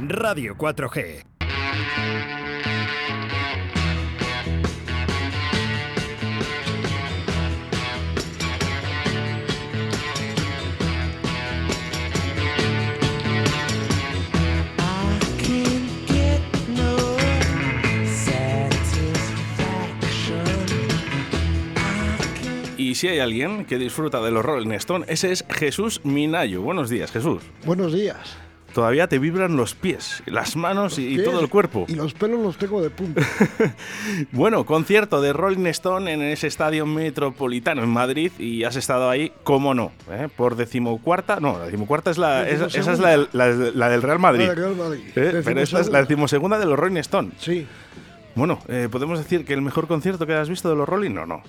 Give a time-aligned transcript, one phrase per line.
[0.00, 1.22] Radio 4G.
[22.76, 26.62] Y si hay alguien que disfruta de los Rolling Stone, ese es Jesús Minayo.
[26.62, 27.42] Buenos días, Jesús.
[27.64, 28.36] Buenos días.
[28.74, 31.86] Todavía te vibran los pies, las manos y, Pies todo el cuerpo.
[31.88, 33.22] Y los pelos los tengo de punta.
[34.32, 39.32] Bueno, concierto de Rolling Stone en ese estadio metropolitano en Madrid y has estado ahí,
[39.44, 40.28] cómo no, ¿eh?
[40.36, 44.02] por decimocuarta, no, la decimocuarta es la, esa, esa es la del, la- la del
[44.02, 44.42] Real Madrid.
[44.46, 45.02] La del Real Madrid.
[45.14, 45.40] ¿eh?
[45.44, 46.58] Pero esta es la Decimosegunda.
[46.58, 47.30] de los Rolling Stone.
[47.38, 47.66] Sí.
[48.34, 51.26] Bueno, eh, ¿podemos decir que el mejor concierto que has visto de los Rolling o
[51.26, 51.42] no?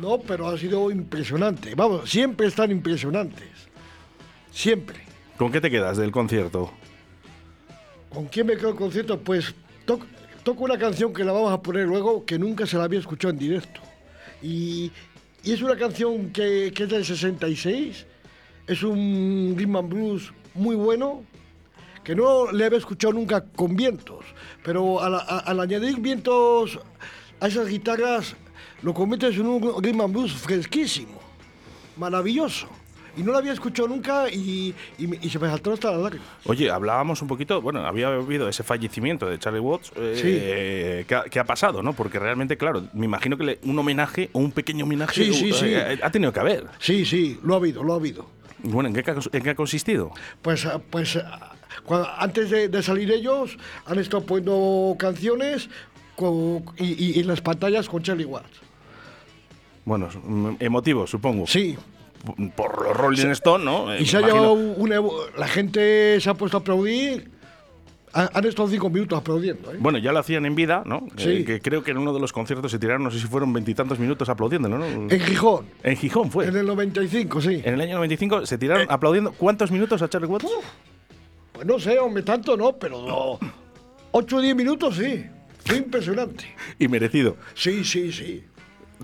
[0.00, 1.74] No, pero ha sido impresionante.
[1.74, 3.48] Vamos, siempre están impresionantes.
[4.52, 5.00] Siempre.
[5.42, 6.70] ¿Con qué te quedas del concierto?
[8.10, 9.18] ¿Con quién me quedo el concierto?
[9.18, 9.52] Pues
[9.84, 10.06] toc-
[10.44, 13.32] toco una canción que la vamos a poner luego que nunca se la había escuchado
[13.32, 13.80] en directo.
[14.40, 14.92] Y,
[15.42, 18.06] es una canción que, es del 66.
[18.68, 21.24] Es un rhythm blues muy bueno
[22.04, 24.24] que no le había escuchado nunca con vientos.
[24.62, 26.78] Pero al, añadir vientos
[27.40, 28.36] a esas guitarras
[28.82, 31.18] lo conviertes en un rhythm blues fresquísimo.
[31.96, 32.68] Maravilloso.
[33.16, 35.98] Y no lo había escuchado nunca y, y me- y se me saltó hasta la
[35.98, 36.24] lágrima.
[36.46, 39.92] Oye, hablábamos un poquito, bueno, había habido ese fallecimiento de Charlie Watts.
[39.96, 41.92] eh, ¿qué, ha, qué ha pasado, no?
[41.92, 45.50] Porque realmente, claro, me imagino que le- un homenaje o un pequeño homenaje Sí, sí,
[45.52, 45.66] uh, sí.
[45.68, 46.66] eh, ha tenido que haber.
[46.78, 48.26] Sí, sí, lo ha habido, lo ha habido.
[48.62, 50.12] Bueno, ¿en qué, en qué ha consistido?
[50.40, 51.52] Pues, ah, pues ah,
[51.86, 55.68] cua- antes de, de salir ellos han estado poniendo canciones
[56.16, 56.84] con- y,
[57.16, 58.60] y- y las pantallas con Charlie Watts.
[59.84, 61.46] Bueno, mm, emotivo, supongo.
[61.46, 61.76] Sí,
[62.54, 63.92] Por los Rolling Stone, ¿no?
[63.92, 65.00] Eh, y me se ha llevado una...
[65.36, 67.30] La gente se ha puesto a aplaudir.
[68.14, 69.72] Ha- Han estado cinco minutos aplaudiendo.
[69.72, 69.76] ¿eh?
[69.80, 71.08] Bueno, ya lo hacían en vida, ¿no?
[71.16, 71.30] Sí.
[71.30, 73.52] Eh, que creo que en uno de los conciertos se tiraron, no sé si fueron
[73.52, 74.84] veintitantos minutos aplaudiéndolo, ¿no?
[74.86, 76.46] En Gijón, En Gijón fue.
[76.46, 77.62] en el 95, sí.
[77.64, 78.86] En el año 95 se tiraron Eh.
[78.90, 79.32] aplaudiendo.
[79.32, 80.46] ¿Cuántos minutos a Charlie Watts?
[81.52, 83.38] Pues no sé, hombre, tanto no, pero no.
[84.12, 85.24] 8 o 10 minutos sí.
[85.64, 86.44] Fue impresionante.
[86.78, 87.36] Y merecido.
[87.54, 88.44] Sí, sí, sí.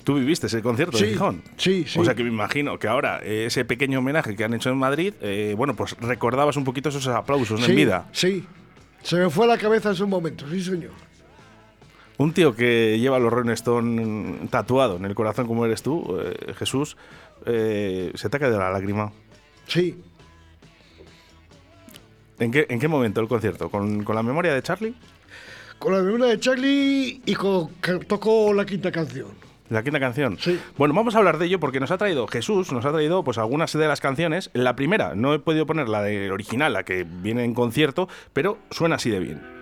[0.05, 1.43] ¿Tú viviste ese concierto de Sí, Gijón?
[1.57, 1.99] sí, sí.
[1.99, 4.77] O sea que me imagino que ahora eh, ese pequeño homenaje que han hecho en
[4.79, 8.09] Madrid, eh, bueno, pues recordabas un poquito esos aplausos sí, en vida.
[8.13, 8.45] Sí.
[9.03, 10.93] Se me fue a la cabeza en ese momento, sí, señor.
[12.17, 16.53] Un tío que lleva los Rolling Stone tatuado en el corazón como eres tú, eh,
[16.57, 16.97] Jesús,
[17.45, 19.13] se te ha caído la lágrima.
[19.67, 19.97] Sí.
[22.39, 23.69] ¿En qué, en qué momento el concierto?
[23.69, 24.95] ¿Con, con la memoria de Charlie?
[25.79, 29.29] Con la memoria de Charlie y con, que tocó la quinta canción.
[29.71, 30.39] La quinta canción.
[30.39, 30.61] Sí.
[30.77, 33.39] Bueno, vamos a hablar de ello porque nos ha traído Jesús, nos ha traído pues
[33.39, 34.51] algunas de las canciones.
[34.55, 38.59] La primera, no he podido poner la de original, la que viene en concierto, pero
[38.71, 39.59] suena así de bien.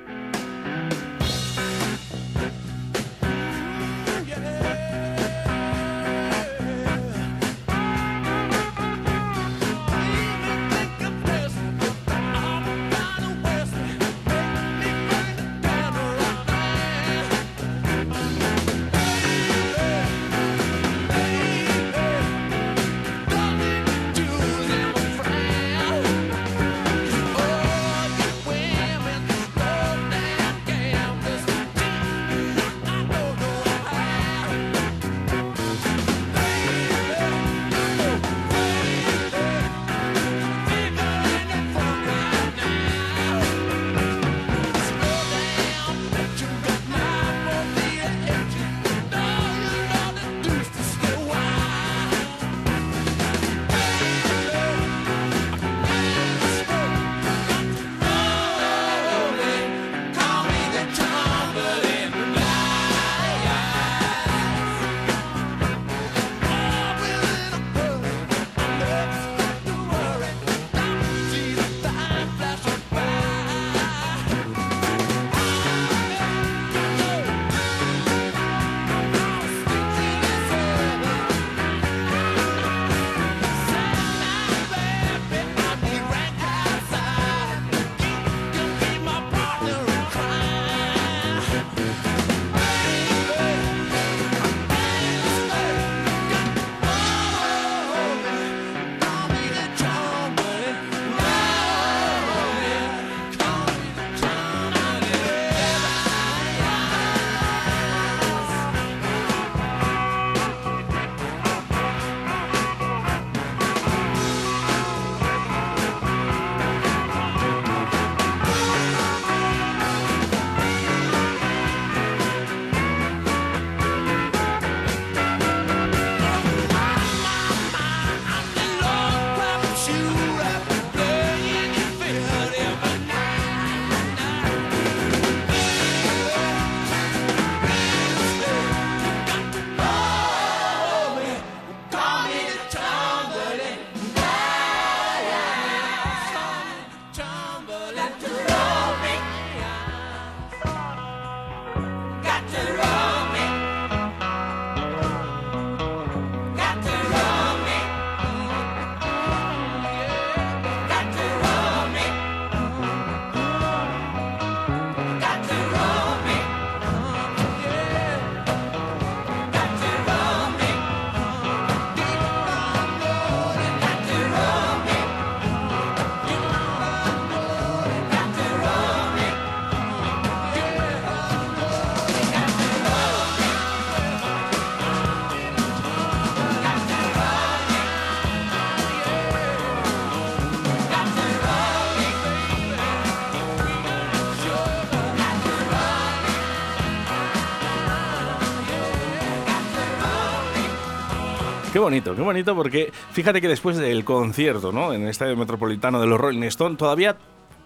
[201.76, 204.94] Qué bonito, qué bonito, porque fíjate que después del concierto, ¿no?
[204.94, 207.18] En el Estadio Metropolitano de los Rolling Stone, todavía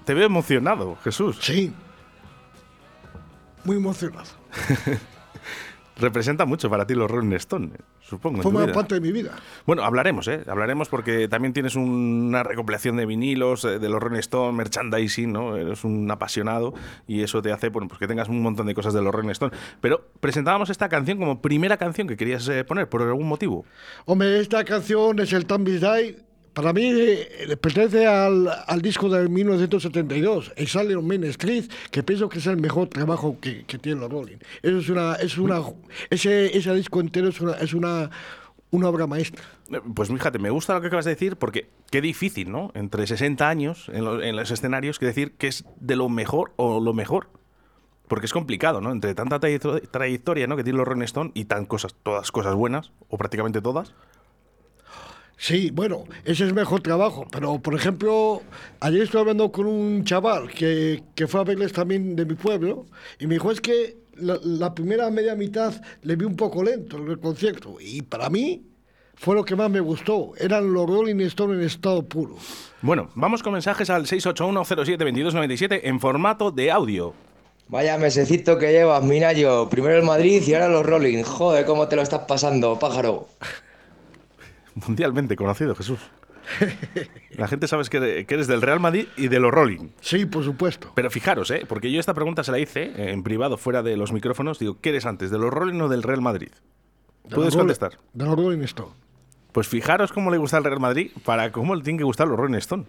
[0.04, 1.38] te veo emocionado, Jesús.
[1.40, 1.72] Sí.
[3.62, 4.26] Muy emocionado.
[6.00, 7.70] representa mucho para ti los Rolling Stone,
[8.00, 8.42] supongo.
[8.42, 9.32] Forma parte de mi vida.
[9.66, 10.42] Bueno, hablaremos, ¿eh?
[10.46, 15.56] Hablaremos porque también tienes una recopilación de vinilos eh, de los Rolling Stone, merchandising, ¿no?
[15.56, 16.74] Eres un apasionado
[17.06, 19.30] y eso te hace bueno, pues que tengas un montón de cosas de los Rolling
[19.30, 19.56] Stone.
[19.80, 23.64] Pero presentábamos esta canción como primera canción que querías eh, poner por algún motivo.
[24.06, 29.28] Hombre, esta canción es el Tambis Die para mí eh, pertenece al, al, disco del
[29.28, 34.10] 1972, Exile Main Street, que pienso que es el mejor trabajo que, que tiene los
[34.10, 34.38] Rolling.
[34.62, 35.62] Eso es una, es una,
[36.10, 38.10] ese, ese disco entero es una, es una,
[38.70, 39.44] una obra maestra.
[39.70, 42.72] Eh, pues fíjate, me gusta lo que acabas de decir porque qué difícil, ¿no?
[42.74, 46.80] Entre 60 años en, en los escenarios que decir que es de lo mejor o
[46.80, 47.28] lo mejor.
[48.08, 48.90] Porque es complicado, ¿no?
[48.90, 50.56] Entre tanta trayectoria ¿no?
[50.56, 53.94] que tiene los Rolling Stone y tan cosas, todas cosas buenas, o prácticamente todas.
[55.40, 58.42] Sí, bueno, ese es mejor trabajo, pero por ejemplo,
[58.80, 62.84] ayer estuve hablando con un chaval que, que fue a verles también de mi pueblo
[63.18, 65.72] y me dijo es que la, primera media mitad
[66.02, 68.66] le vi un poco lento el concierto y para mí
[69.14, 72.36] fue lo que más me gustó, eran los Rolling Stones en estado puro.
[72.82, 77.14] Bueno, vamos con mensajes al 681072297 en formato de audio.
[77.68, 79.70] Vaya mesecito que llevas, Minayo.
[79.70, 81.22] Primero el Madrid y ahora los Rolling.
[81.22, 83.26] Joder, cómo te lo estás pasando, pájaro
[84.86, 86.00] mundialmente conocido, Jesús.
[87.36, 89.90] La gente sabe que eres del Real Madrid y de los Rolling.
[90.00, 90.92] Sí, por supuesto.
[90.94, 91.64] Pero fijaros, ¿eh?
[91.68, 94.58] porque yo esta pregunta se la hice en privado, fuera de los micrófonos.
[94.58, 96.50] Digo, ¿qué eres antes, de los Rolling o del Real Madrid?
[97.28, 97.98] ¿Puedes contestar?
[98.12, 98.92] De los Rolling Stone.
[99.52, 102.38] Pues fijaros cómo le gusta el Real Madrid para cómo le tienen que gustar los
[102.38, 102.84] Rolling Stone.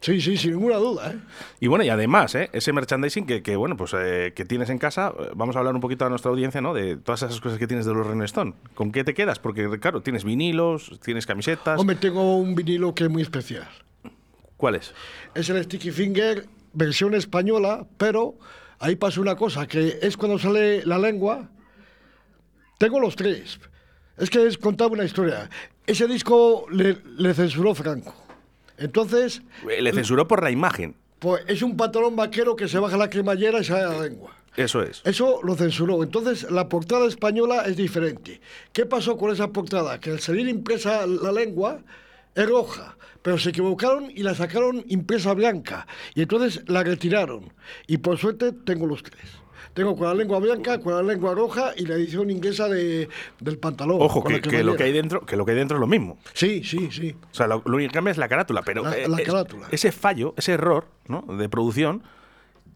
[0.00, 1.12] Sí, sí, sin ninguna duda.
[1.12, 1.18] ¿eh?
[1.58, 2.50] Y bueno, y además, ¿eh?
[2.52, 5.80] ese merchandising que, bueno, pues eh, que tienes en casa, eh, vamos a hablar un
[5.80, 6.74] poquito a nuestra audiencia, ¿no?
[6.74, 8.54] De todas esas cosas que tienes de los Rolling Stone.
[8.74, 9.38] ¿Con qué te quedas?
[9.38, 11.80] Porque, claro, tienes vinilos, tienes camisetas.
[11.80, 13.68] Hombre, tengo un vinilo que es muy especial.
[14.56, 14.94] ¿Cuál es?
[15.34, 18.38] Es el Sticky Finger, versión española, pero
[18.78, 21.50] ahí pasa una cosa, que es cuando sale la lengua.
[22.78, 23.58] Tengo los tres.
[24.18, 25.50] Es que es contaba una historia.
[25.86, 28.25] Ese disco le censuró Franco.
[28.78, 29.42] Entonces...
[29.68, 30.94] Eh, le censuró por la imagen.
[31.18, 34.36] Pues es un pantalón vaquero que se baja la cremallera y sale la lengua.
[34.56, 35.02] Eso es.
[35.04, 36.02] Eso lo censuró.
[36.02, 38.40] Entonces, la portada española es diferente.
[38.72, 40.00] ¿Qué pasó con esa portada?
[40.00, 41.80] Que al salir impresa la lengua
[42.34, 45.86] es roja, pero se equivocaron y la sacaron impresa blanca.
[46.14, 47.52] Y entonces la retiraron.
[47.86, 49.24] Y por suerte tengo los tres.
[49.74, 53.08] Tengo con la lengua blanca, con la lengua roja y la edición inglesa de,
[53.40, 53.98] del pantalón.
[54.00, 56.18] Ojo, que, lo que hay dentro, que lo que hay dentro es lo mismo.
[56.32, 57.14] Sí, sí, sí.
[57.30, 59.68] O sea, lo, único que cambia es la carátula, pero la, eh, carátula.
[59.70, 61.22] ese fallo, ese error ¿no?
[61.36, 62.02] de producción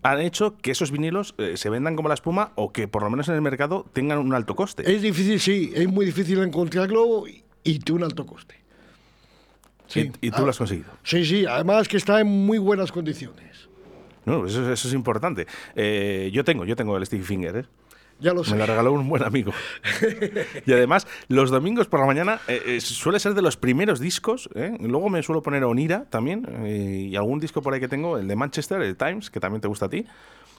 [0.02, 3.10] han hecho que esos vinilos eh, se vendan como la espuma o que por lo
[3.10, 4.90] menos en el mercado tengan un alto coste.
[4.90, 8.56] Es difícil, sí, es muy difícil encontrarlo y, tiene un alto coste.
[9.86, 10.10] Sí.
[10.20, 10.90] ¿Y, tú lo has conseguido?
[11.02, 13.68] Sí, sí, además que está en muy buenas condiciones.
[14.30, 15.46] No, eso, es importante.
[15.74, 17.64] Eh, yo tengo, yo tengo el Sticky Finger, ¿eh?
[18.20, 18.52] Ya lo sé.
[18.52, 19.50] Me lo regaló un buen amigo.
[20.66, 24.48] y además, los domingos por la mañana eh, suele ser de los primeros discos.
[24.78, 26.46] Luego me suelo poner Onira también.
[26.66, 29.68] y algún disco por ahí que tengo, el de Manchester, el Times, que también te
[29.68, 30.06] gusta a ti.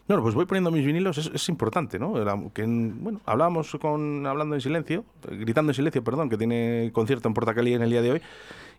[0.08, 2.14] Bueno, pues voy poniendo mis vinilos, es, importante, ¿no?
[2.54, 7.34] Que, bueno, hablábamos con Hablando en Silencio, Gritando en Silencio, perdón, que tiene concierto en
[7.34, 8.22] Portacali en el día de hoy,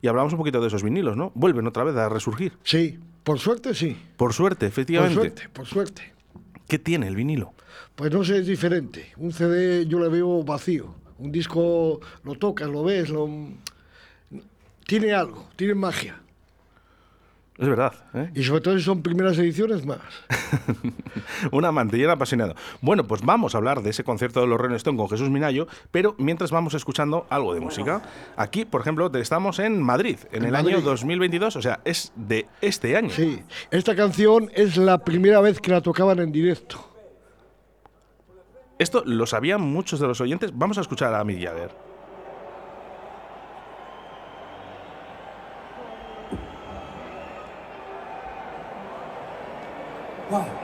[0.03, 1.31] y hablamos un poquito de esos vinilos, ¿no?
[1.35, 2.53] Vuelven otra vez a resurgir.
[2.65, 3.97] Sí, por suerte sí.
[4.17, 5.15] Por suerte, efectivamente.
[5.15, 6.13] Por suerte, por suerte.
[6.69, 7.55] ¿Qué tiene el vinilo?
[7.95, 9.13] Pues no sé, es diferente.
[9.17, 10.97] Un CD yo le veo vacío.
[11.19, 13.29] Un disco lo tocas, lo ves, lo...
[14.87, 16.21] Tiene algo, tiene magia.
[17.59, 17.93] Es verdad.
[18.15, 18.31] ¿eh?
[18.35, 19.99] Y sobre todo si son primeras ediciones más.
[21.53, 22.55] un amante y un apasionado.
[22.81, 25.67] Bueno, pues vamos a hablar de ese concierto de los Rolling Stone con Jesús Minayo,
[25.91, 28.03] pero mientras vamos escuchando algo de música.
[28.37, 32.97] Aquí, por ejemplo, estamos en Madrid, en, el año 2022, o sea, es de este
[32.97, 33.11] año.
[33.11, 36.89] Sí, esta canción es la primera vez que la tocaban en directo.
[38.79, 40.51] Esto lo sabían muchos de los oyentes.
[40.55, 41.92] Vamos a escuchar a Mick Jagger.
[50.33, 50.62] Why?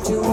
[0.00, 0.31] to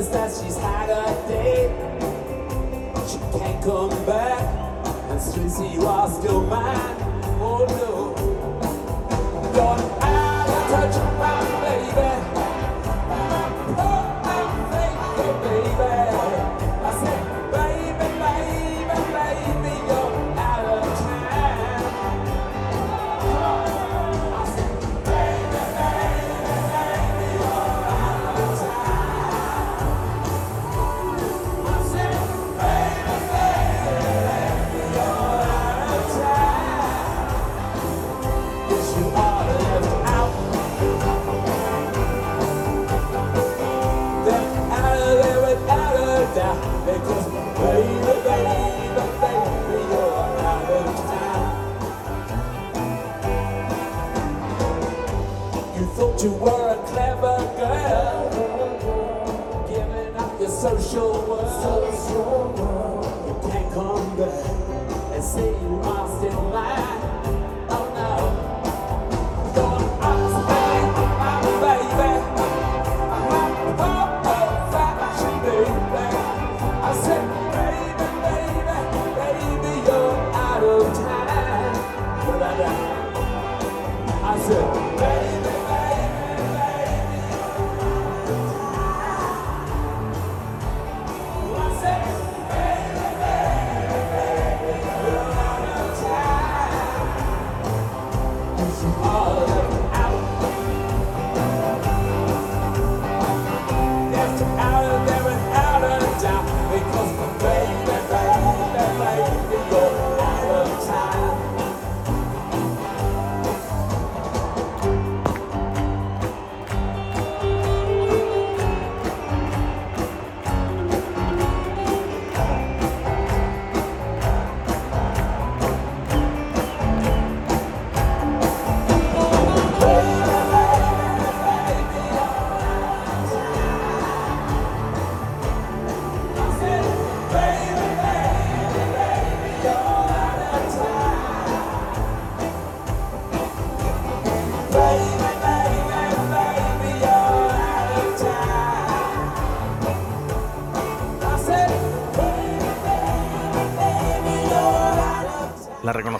[0.00, 1.68] that she's had a date.
[3.10, 4.40] She can't come back
[5.10, 6.96] and says you are still mine.
[7.38, 7.91] Oh no.
[56.22, 58.30] You were a clever girl,
[59.66, 63.04] giving up your social world.
[63.26, 67.01] You can't come back and say you are still mine.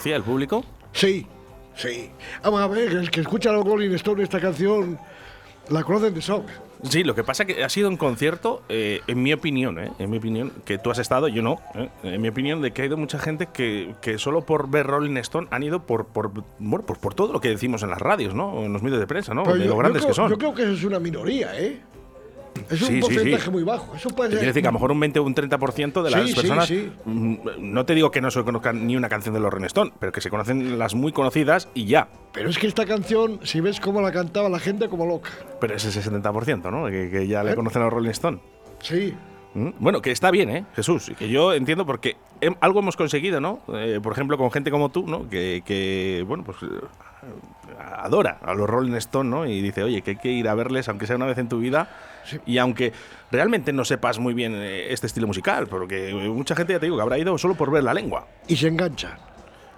[0.03, 0.15] Of time.
[0.15, 0.65] ¿La reconocía el público?
[0.93, 1.27] Sí,
[1.75, 2.11] sí.
[2.43, 4.99] Vamos a ver, el que escucha a los Rolling Stones esta canción
[5.71, 6.53] la conocen de sobra.
[6.83, 10.11] Sí, lo que pasa que ha sido un concierto, eh, en mi opinión, eh, en
[10.11, 12.87] mi opinión, que tú has estado, yo no, eh, en mi opinión, de que ha
[12.87, 16.85] ido mucha gente que, que solo por ver Rolling Stone han ido por, por, bueno,
[16.85, 18.65] pues por todo lo que decimos en las radios, ¿no?
[18.65, 19.45] En los medios de prensa, ¿no?
[19.45, 20.31] Pero de yo- lo grandes yo que creo- son.
[20.31, 21.81] Yo creo que eso es una minoría, ¿eh?
[22.71, 23.51] Es un Sí, porcentaje sí.
[23.51, 23.95] muy bajo.
[23.97, 24.47] Eso puede ser.
[24.47, 26.67] decir que a lo mejor un 20 o un 30% de las personas.
[26.69, 26.91] sí.
[27.05, 29.93] mm, No te digo que no se conozcan ni una canción de los Rolling Stone,
[29.99, 32.09] pero que se conocen las muy conocidas y ya.
[32.33, 35.31] Pero es que esta canción, si ves cómo la cantaba la gente como loca.
[35.61, 36.87] Pero es ese 70%, ¿no?
[36.87, 37.55] Que, que ya le ¿Eh?
[37.55, 38.39] conocen a los Rolling Stone.
[38.81, 39.15] Sí.
[39.55, 39.71] ¿Mm?
[39.79, 41.11] Bueno, que está bien, ¿eh, Jesús?
[41.11, 42.17] Y que yo entiendo porque
[42.61, 43.61] algo hemos conseguido, ¿no?
[43.75, 45.29] Eh, por ejemplo, con gente como tú, ¿no?
[45.29, 46.67] Que, que, bueno, pues eh,
[47.83, 49.47] adora a los Rolling Stone, ¿no?
[49.47, 51.59] Y dice, oye, que hay que ir a verles, aunque sea una vez en tu
[51.59, 51.89] vida,
[52.25, 52.39] Sí.
[52.47, 52.93] y aunque
[53.31, 56.97] realmente no sepas muy bien eh, este estilo musical, porque mucha gente, ya te digo,
[56.97, 58.27] que habrá ido solo por ver la lengua.
[58.47, 59.13] Y se enganchan.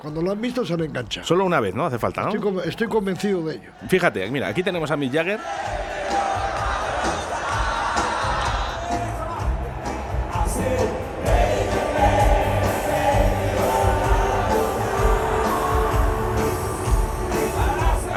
[0.00, 1.26] Cuando lo han visto, se han enganchado.
[1.26, 1.86] Solo una vez, ¿no?
[1.86, 2.28] Hace falta, ¿no?
[2.28, 3.70] Estoy, con- estoy convencido de ello.
[3.88, 5.40] Fíjate, mira, aquí tenemos a Mick Jagger.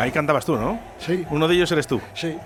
[0.07, 0.79] Ahí cantabas tú, ¿no?
[0.99, 1.25] Sí.
[1.31, 1.99] Uno de ellos eres tú.
[2.13, 2.37] Sí.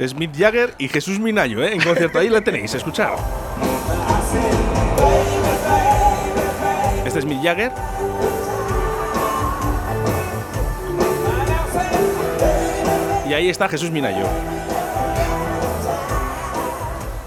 [0.00, 1.72] Es Mick Jagger y Jesús Minayo, ¿eh?
[1.72, 2.18] En concierto.
[2.18, 3.10] Ahí la tenéis, escuchad.
[7.06, 7.70] Este es Mick Jagger.
[13.28, 14.26] Y ahí está Jesús Minayo.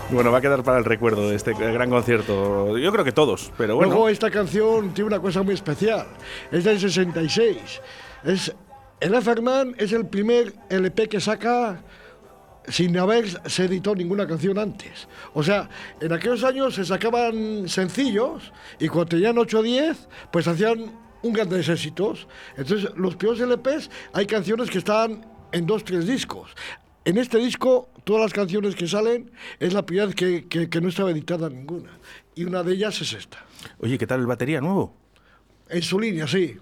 [0.09, 2.77] Bueno, va a quedar para el recuerdo de este gran concierto.
[2.77, 3.93] Yo creo que todos, pero bueno.
[3.93, 6.07] Luego esta canción tiene una cosa muy especial.
[6.51, 7.81] Es del 66.
[8.25, 8.53] Es,
[8.99, 11.81] el Everman es el primer LP que saca
[12.67, 15.07] sin haberse editado ninguna canción antes.
[15.33, 15.69] O sea,
[16.01, 21.33] en aquellos años se sacaban sencillos y cuando tenían 8 o 10, pues hacían un
[21.33, 22.27] grandes éxitos.
[22.57, 26.51] Entonces, los peores LPs hay canciones que están en dos, tres discos.
[27.05, 31.11] En este disco, todas las canciones que salen es la primera que- que no estaba
[31.11, 31.91] editada ninguna.
[32.35, 33.37] Y una de ellas es esta.
[33.79, 34.93] Oye, ¿qué tal el batería nuevo?
[35.69, 36.57] En su línea, sí.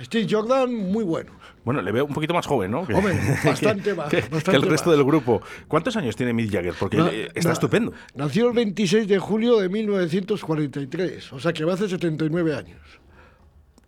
[0.00, 1.32] Steve Jordan, muy bueno.
[1.64, 2.86] Bueno, le veo un poquito más joven, ¿no?
[2.86, 4.98] Que- Hombre, bastante que- más, Que, que bastante el resto más.
[4.98, 5.42] del grupo.
[5.68, 6.74] ¿Cuántos años tiene Mick Jagger?
[6.78, 7.92] Porque Na- eh, está na- estupendo.
[8.14, 12.80] Nació el 26 de julio de 1943, o sea que va hace 79 años.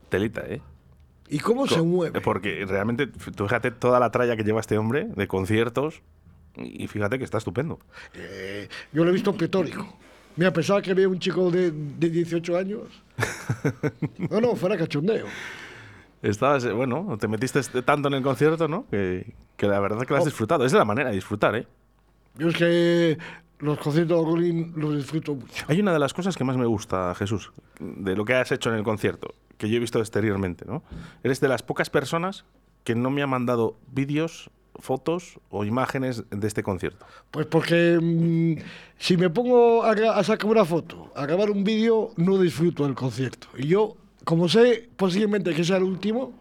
[0.08, 0.60] Telita, ¿eh?
[1.28, 2.20] ¿Y cómo se mueve?
[2.22, 6.00] Porque realmente, tú fíjate toda la tralla que lleva este hombre de conciertos
[6.56, 7.78] y fíjate que está estupendo.
[8.14, 9.94] Eh, yo lo he visto pletórico.
[10.36, 12.82] Mira, pensaba que había un chico de, de 18 años.
[14.30, 15.26] No, no, fuera cachondeo.
[16.22, 18.86] Estabas, eh, bueno, te metiste este- tanto en el concierto, ¿no?
[18.90, 20.26] Que, que la verdad que lo has Oh.
[20.26, 20.64] disfrutado.
[20.64, 21.66] Es la manera de disfrutar, ¿eh?
[22.36, 23.18] Yo es que
[23.60, 25.64] los conciertos de Rolling los disfruto mucho.
[25.68, 28.70] Hay una de las cosas que más me gusta, Jesús, de lo que has hecho
[28.70, 30.82] en el concierto, que yo he visto exteriormente, ¿no?
[31.22, 32.44] Eres de las pocas personas
[32.84, 37.04] que no me ha mandado vídeos, fotos o imágenes de este concierto.
[37.32, 38.62] Pues porque mm,
[38.98, 43.48] si me pongo a sacar una foto, a grabar un vídeo, no disfruto del concierto.
[43.56, 43.96] Y yo,
[44.28, 46.34] como sé posiblemente que sea el último,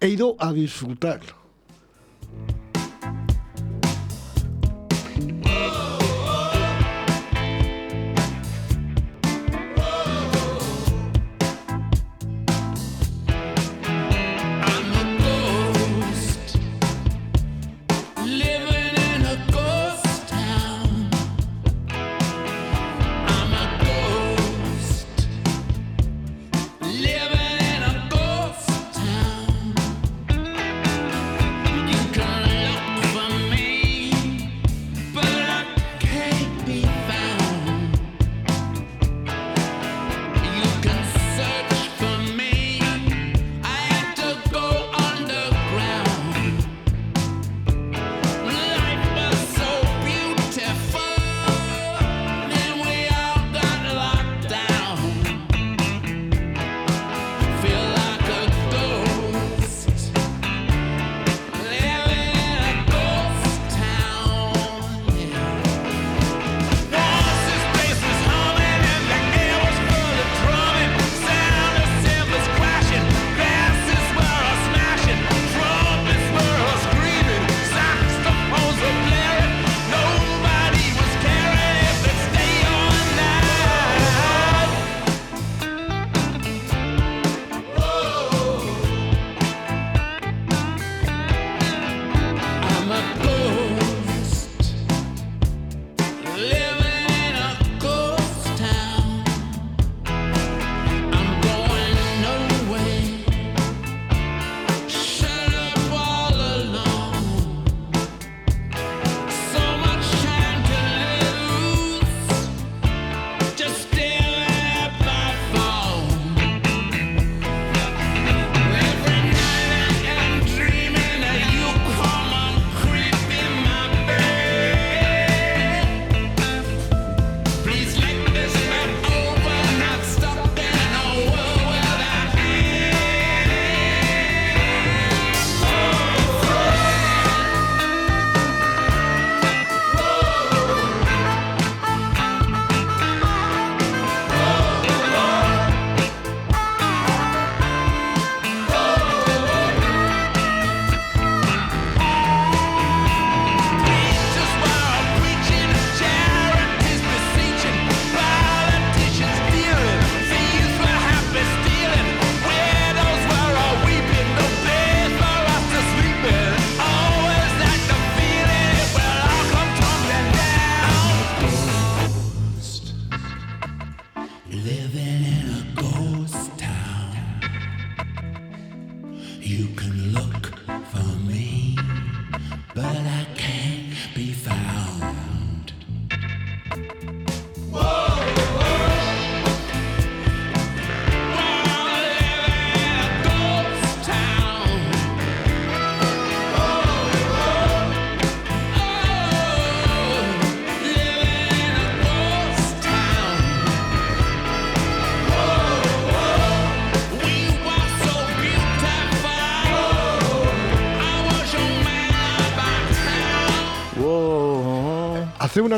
[0.00, 1.32] he ido a disfrutarlo.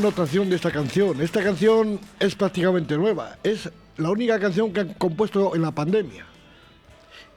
[0.05, 1.21] Anotación de esta canción.
[1.21, 3.37] Esta canción es prácticamente nueva.
[3.43, 6.27] Es la única canción que han compuesto en la pandemia.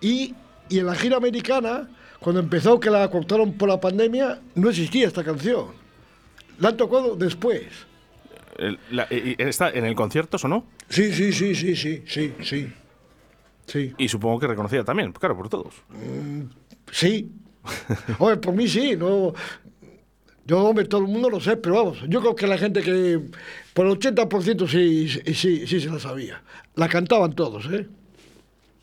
[0.02, 0.34] Y,
[0.70, 5.08] y en la gira americana, cuando empezó que la cortaron por la pandemia, no existía
[5.08, 5.68] esta canción.
[6.60, 7.66] La han tocado después.
[8.58, 10.66] El- la- ¿Está en el concierto sonó?
[10.90, 12.74] Sí, sí, sí, sí, sí, sí, sí.
[13.66, 15.74] Sí, Y supongo que reconocida también, claro, por todos.
[16.92, 17.32] sí.
[18.20, 19.34] Oye, por mí sí, no.
[20.46, 23.20] Yo, hombre, todo el mundo lo sé, pero vamos, yo creo que la gente que
[23.74, 26.42] por el 80% sí, sí, sí, sí se la sabía.
[26.76, 27.88] La cantaban todos, ¿eh?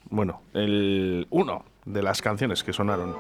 [0.09, 3.15] Bueno, el uno de las canciones que sonaron.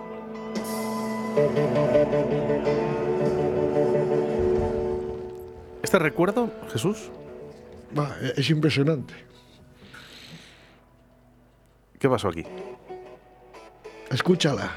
[5.82, 7.10] Este recuerdo, Jesús,
[7.96, 9.14] Va, es impresionante.
[11.98, 12.44] ¿qué pasó aquí?
[14.10, 14.70] Escúchala.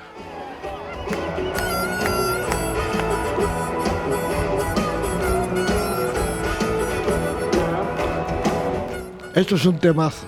[9.33, 10.27] Esto es un temazo.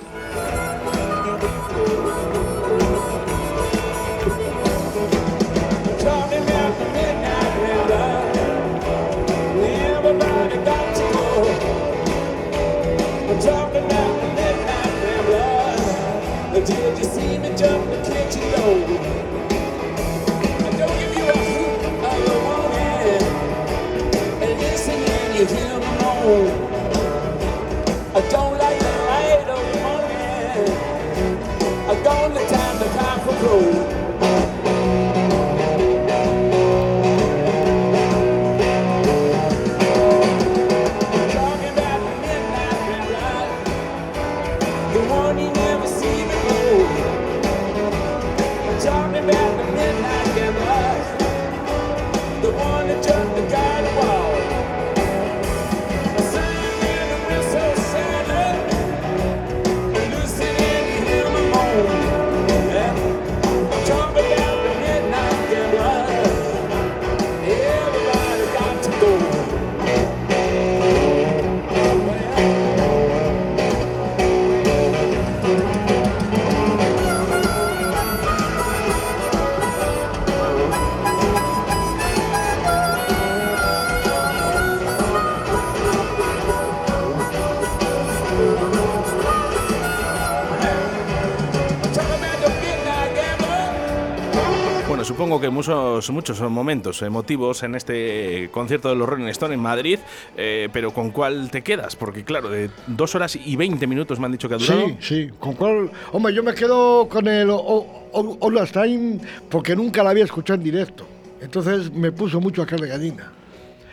[95.15, 99.61] Supongo que muchos, muchos son momentos emotivos en este concierto de los Rolling Stone en
[99.61, 99.97] Madrid,
[100.35, 101.95] eh, pero ¿con cuál te quedas?
[101.95, 104.87] Porque claro, de dos horas y 20 minutos me han dicho que ha durado.
[104.87, 105.29] Sí, sí.
[105.39, 105.89] ¿Con cuál?
[106.11, 110.65] Hombre, yo me quedo con el All Last Time porque nunca la había escuchado en
[110.65, 111.07] directo.
[111.39, 113.31] Entonces me puso mucho a de gallina.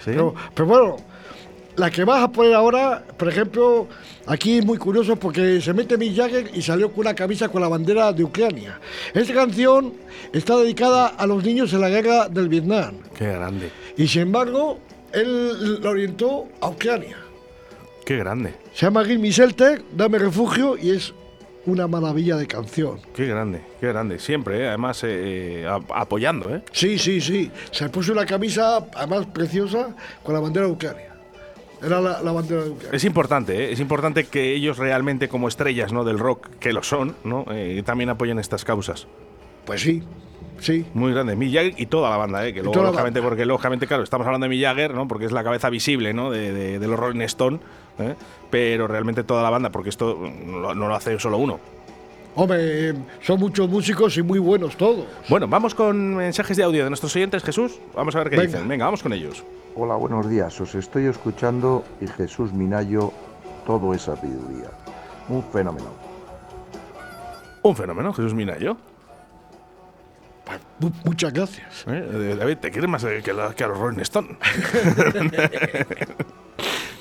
[0.01, 0.11] ¿Sí?
[0.11, 0.97] Pero, pero bueno,
[1.77, 3.89] la que vas a poner ahora, por ejemplo,
[4.27, 7.63] aquí es muy curioso porque se mete Mick Jagger y salió con una camisa con
[7.63, 8.79] la bandera de Ucrania.
[9.15, 9.95] Esta canción
[10.33, 12.97] está dedicada a los niños en la guerra del Vietnam.
[13.17, 14.79] Qué grande, Y sin embargo,
[15.13, 17.17] él la orientó a Ucrania.
[18.05, 21.15] qué grande, Se llama Give Me Shelter, Dame Refugio y es
[21.65, 23.01] una maravilla de canción.
[23.15, 24.19] qué grande, qué grande.
[24.19, 24.69] Siempre, ¿eh?
[24.69, 26.63] además eh, a- apoyando, ¿eh?
[26.73, 27.51] Sí, sí, sí.
[27.71, 31.12] Se puso una camisa, además preciosa, con la bandera de Ucrania.
[31.85, 32.97] Era la, la bandera de Ucrania.
[32.97, 33.73] Es importante, ¿eh?
[33.73, 36.05] es importante que ellos realmente como estrellas ¿no?
[36.05, 37.45] del rock, que lo son, ¿no?
[37.51, 39.07] Eh, también apoyen estas causas.
[39.65, 40.03] Pues sí,
[40.61, 40.85] sí.
[40.95, 42.53] Muy grande, Mick Jagger y toda la banda, ¿eh?
[42.53, 43.29] que luego, lógicamente, banda.
[43.31, 45.09] porque lógicamente, claro, estamos hablando de Mick Jagger, ¿no?
[45.09, 46.31] porque es la cabeza visible ¿no?
[46.31, 47.59] de, de- de los Rolling Stone,
[47.99, 48.15] ¿eh?
[48.51, 51.59] pero realmente toda la banda, porque esto no lo hace solo uno.
[52.35, 55.05] Hombre, eh, son muchos músicos y muy buenos todos.
[55.29, 57.79] Bueno, vamos con mensajes de audio de nuestros oyentes, Jesús.
[57.95, 58.47] Vamos a ver qué Venga.
[58.53, 58.69] dicen.
[58.69, 59.45] Venga, vamos con ellos.
[59.75, 60.59] Hola, buenos días.
[60.61, 63.13] Os estoy escuchando y Jesús Minayo,
[63.67, 64.71] todo es sabiduría.
[65.29, 65.89] Un fenómeno.
[67.63, 68.77] Un fenómeno, Jesús Minayo.
[70.79, 71.85] Mu- muchas gracias.
[71.87, 72.33] ¿Eh?
[72.33, 74.29] Eh, David, te quieres más eh, que, la- que a los Rolling Stone.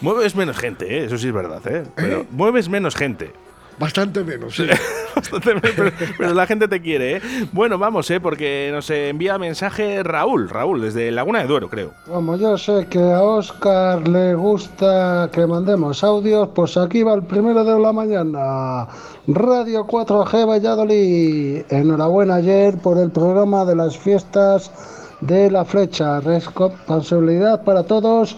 [0.02, 1.06] mueves menos gente, ¿eh?
[1.06, 1.84] eso sí es verdad, ¿eh?
[1.96, 3.32] Pero mueves menos gente.
[3.80, 4.68] Bastante menos, sí.
[5.16, 7.22] Bastante, pero, pero la gente te quiere, ¿eh?
[7.52, 8.20] Bueno, vamos, ¿eh?
[8.20, 11.92] Porque nos envía mensaje Raúl, Raúl, desde Laguna de Duero, creo.
[12.08, 17.24] Como yo sé que a Oscar le gusta que mandemos audios, pues aquí va el
[17.24, 18.88] primero de la mañana.
[19.28, 21.64] Radio 4G Valladolid.
[21.70, 24.72] Enhorabuena ayer por el programa de las fiestas
[25.22, 26.20] de la flecha.
[26.20, 28.38] Responsabilidad para todos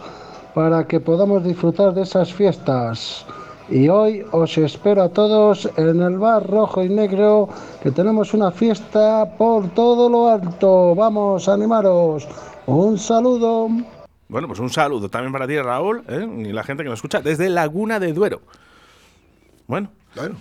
[0.54, 3.26] para que podamos disfrutar de esas fiestas.
[3.74, 7.50] Y hoy os espero a todos en el bar rojo y negro,
[7.82, 10.94] que tenemos una fiesta por todo lo alto.
[10.94, 12.28] Vamos, animaros.
[12.68, 13.70] Un saludo.
[14.30, 16.28] Bueno, pues un saludo también para ti, Raúl, ¿eh?
[16.38, 18.42] y la gente que nos escucha desde Laguna de Duero.
[19.66, 19.90] Bueno.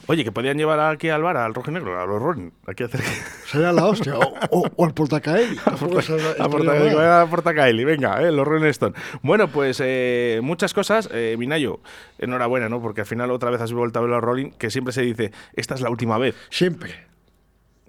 [0.07, 2.51] Oye, que podían llevar aquí al bar, al rojo y negro, a los Rolling.
[2.67, 3.01] Aquí a hacer.
[3.47, 4.19] Sería la hostia.
[4.19, 5.57] O, o- o al Portacaeli.
[5.67, 8.95] A Porta- a Portacaeli, venga, eh, los Rolling Stone.
[9.23, 11.09] Bueno, pues eh, muchas cosas.
[11.13, 11.81] Eh, Minayo,
[12.19, 12.83] enhorabuena, ¿no?
[12.83, 15.33] Porque al final otra vez has vuelto a ver los Rolling, que siempre se dice,
[15.55, 16.35] esta es la última vez.
[16.51, 17.07] Siempre.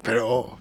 [0.01, 0.59] Pero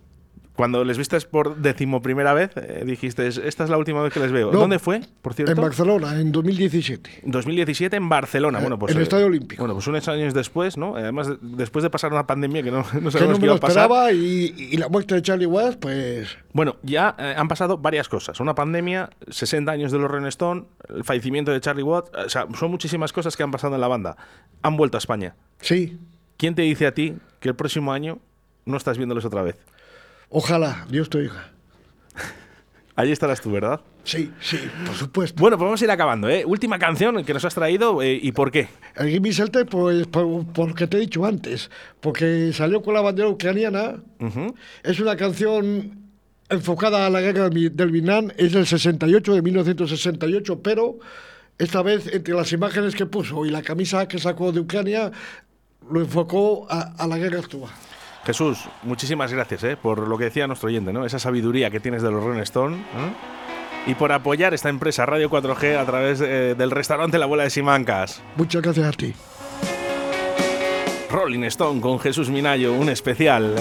[0.55, 4.31] Cuando les viste por decimoprimera vez, eh, dijiste, esta es la última vez que les
[4.33, 4.53] veo.
[4.53, 4.59] No.
[4.61, 5.53] ¿Dónde fue, por cierto?
[5.53, 7.23] en Barcelona, en 2017.
[7.25, 8.59] 2017 en Barcelona.
[8.59, 9.63] Eh, Bueno, pues, en el eh, Estadio Olímpico.
[9.63, 10.95] Bueno, pues unos años después, ¿no?
[10.97, 13.47] Además, de- después de pasar una pandemia que no, no Que no sabemos qué me
[13.47, 13.85] iba a pasar.
[13.85, 18.09] esperaba y, y la muerte de Charlie Watts, pues Bueno, ya eh, han pasado varias
[18.11, 18.39] cosas.
[18.39, 22.15] Una pandemia, 60 años de los Rolling Stone, el fallecimiento de Charlie Watt.
[22.15, 24.17] O sea, son muchísimas cosas que han pasado en la banda.
[24.61, 25.35] Han vuelto a España.
[25.61, 25.99] sí.
[26.37, 28.19] ¿Quién te dice a ti que el próximo año
[28.65, 29.57] no estás viéndoles otra vez?
[30.35, 31.53] Ojalá, Dios te oiga.
[32.97, 33.81] Allí estarás tú, ¿verdad?
[34.05, 35.39] Sí, sí, por supuesto.
[35.39, 36.45] Bueno, pues vamos a ir acabando, ¿eh?
[36.47, 38.69] Última canción que nos has traído eh, y por qué.
[38.97, 42.95] El Gimme Shelter, pues por, por lo que te he dicho antes, porque salió con
[42.95, 44.03] la bandera ucraniana.
[44.21, 44.55] Ujú.
[44.83, 45.99] Es una canción
[46.49, 50.99] enfocada a la guerra del Vietnam, es del 68, de 1968, pero
[51.59, 55.13] esta vez entre las imágenes que puso y la camisa que sacó de Ucrania,
[55.91, 57.71] lo enfocó a, a la guerra actual.
[58.25, 59.77] Jesús, muchísimas gracias ¿eh?
[59.77, 61.05] por lo que decía nuestro oyente, ¿no?
[61.05, 63.91] esa sabiduría que tienes de los Rolling Stone ¿eh?
[63.91, 67.51] y por apoyar esta empresa Radio 4G a través eh, del restaurante La Abuela de
[67.51, 68.23] Simancas.
[68.37, 69.13] Muchas gracias a ti.
[71.11, 73.57] Rolling Stone con Jesús Minayo, un especial.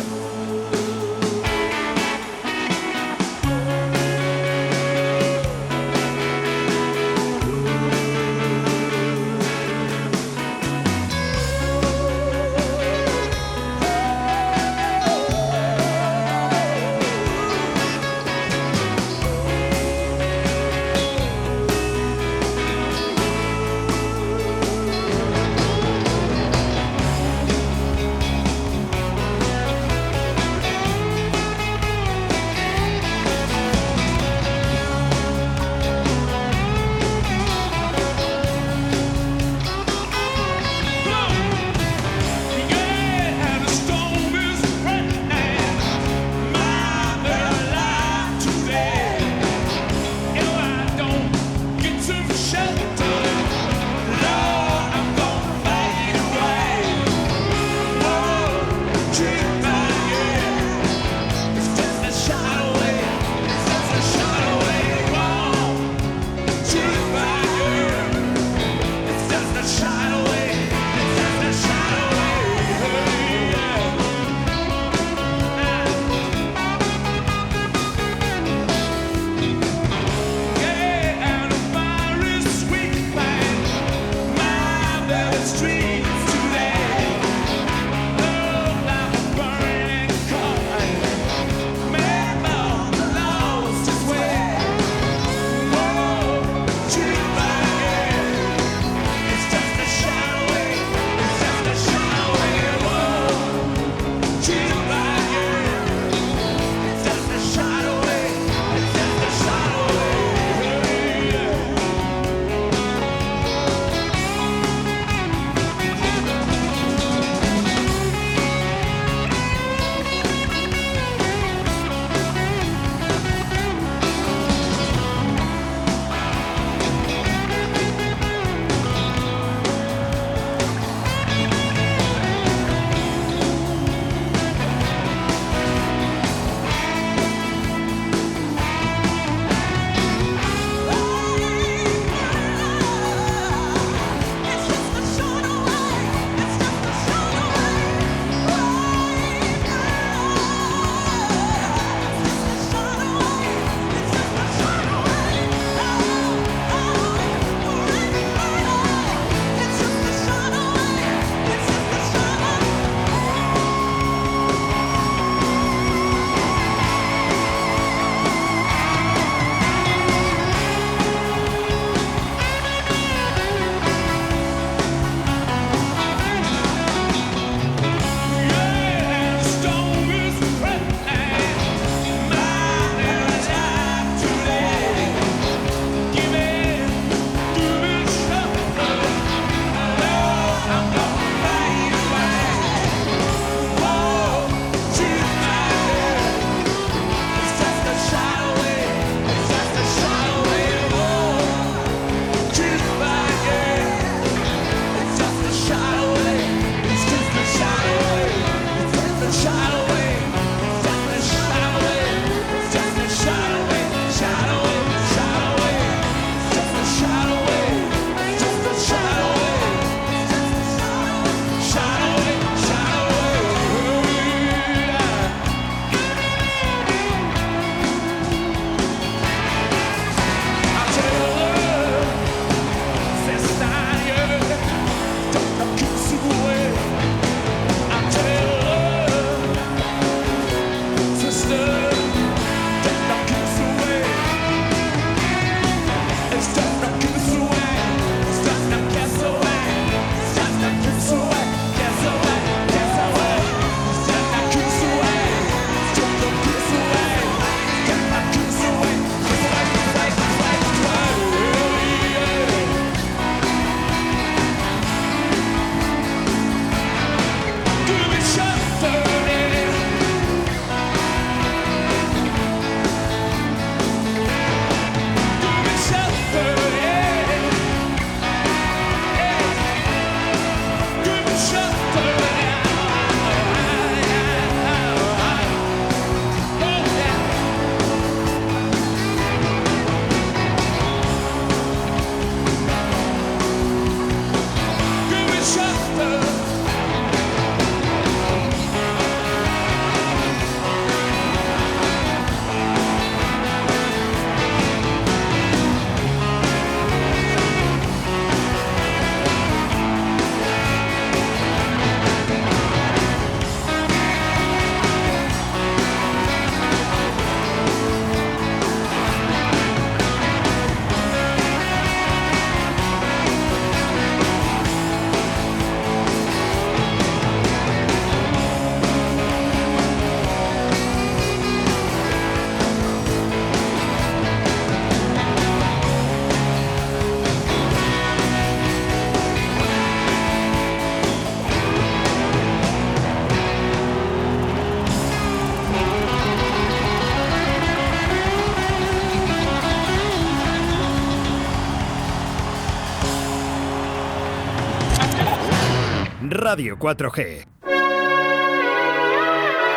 [356.41, 357.45] Radio 4G.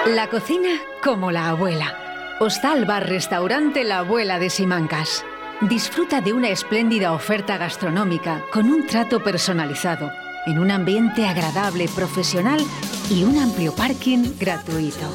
[0.07, 0.71] La cocina
[1.03, 1.95] como la abuela.
[2.41, 5.27] Hostal Bar Restaurante La Abuela de Simancas.
[5.61, 10.11] Disfruta de una espléndida oferta gastronómica con un trato personalizado,
[10.47, 12.61] en un ambiente agradable, profesional
[13.11, 15.13] y un amplio parking gratuito.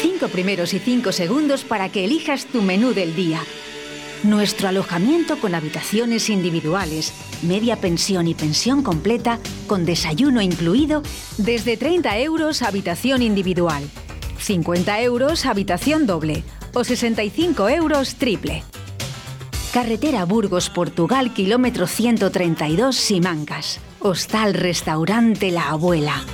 [0.00, 3.40] Cinco primeros y cinco segundos para que elijas tu menú del día.
[4.22, 11.02] Nuestro alojamiento con habitaciones individuales, media pensión y pensión completa, con desayuno incluido,
[11.38, 13.82] desde 30 euros habitación individual,
[14.38, 16.44] 50 euros habitación doble
[16.74, 18.62] o 65 euros triple.
[19.72, 23.80] Carretera Burgos, Portugal, kilómetro 132, Simancas.
[24.00, 26.24] Hostal Restaurante La Abuela.